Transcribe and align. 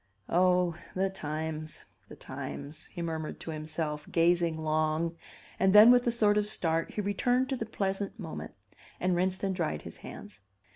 "Oh, 0.29 0.75
the 0.95 1.11
times, 1.11 1.85
the 2.07 2.15
times!" 2.15 2.87
he 2.87 3.03
murmured 3.03 3.39
to 3.41 3.51
himself, 3.51 4.07
gazing 4.11 4.57
long; 4.57 5.15
and 5.59 5.73
then 5.73 5.91
with 5.91 6.07
a 6.07 6.11
sort 6.11 6.39
of 6.39 6.47
start 6.47 6.95
he 6.95 7.01
returned 7.01 7.49
to 7.49 7.55
the 7.55 7.67
present 7.67 8.17
moment, 8.19 8.55
and 8.99 9.15
rinsed 9.15 9.43
and 9.43 9.53
dried 9.55 9.83
his 9.83 9.97
hands. 9.97 10.41